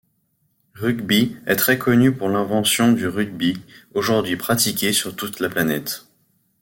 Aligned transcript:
Rugby 0.73 1.37
est 1.45 1.57
très 1.57 1.77
connue 1.77 2.11
pour 2.11 2.27
l'invention 2.29 2.91
du 2.91 3.07
rugby, 3.07 3.61
aujourd'hui 3.93 4.35
pratiqué 4.35 4.93
sur 4.93 5.15
toute 5.15 5.39
la 5.39 5.47
planète. 5.47 6.07